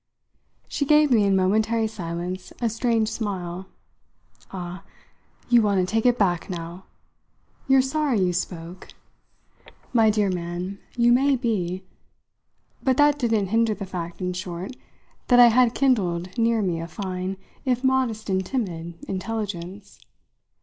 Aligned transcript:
She 0.67 0.83
gave 0.83 1.11
me, 1.11 1.25
in 1.25 1.35
momentary 1.35 1.85
silence, 1.85 2.51
a 2.59 2.69
strange 2.69 3.07
smile. 3.07 3.67
"Ah, 4.49 4.81
you 5.47 5.61
want 5.61 5.79
to 5.79 5.85
take 5.85 6.07
it 6.07 6.17
back 6.17 6.49
now? 6.49 6.85
You're 7.67 7.83
sorry 7.83 8.19
you 8.19 8.33
spoke. 8.33 8.87
My 9.93 10.09
dear 10.09 10.31
man, 10.31 10.79
you 10.97 11.11
may 11.11 11.35
be" 11.35 11.83
but 12.83 12.97
that 12.97 13.19
didn't 13.19 13.49
hinder 13.49 13.75
the 13.75 13.85
fact, 13.85 14.21
in 14.21 14.33
short, 14.33 14.75
that 15.27 15.39
I 15.39 15.49
had 15.49 15.75
kindled 15.75 16.35
near 16.35 16.63
me 16.63 16.81
a 16.81 16.87
fine, 16.87 17.37
if 17.63 17.83
modest 17.83 18.27
and 18.27 18.43
timid, 18.43 18.95
intelligence. 19.07 19.99